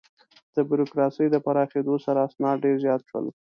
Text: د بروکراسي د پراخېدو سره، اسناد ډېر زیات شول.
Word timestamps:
د 0.55 0.57
بروکراسي 0.69 1.25
د 1.31 1.35
پراخېدو 1.45 1.95
سره، 2.05 2.19
اسناد 2.27 2.57
ډېر 2.63 2.75
زیات 2.83 3.01
شول. 3.09 3.25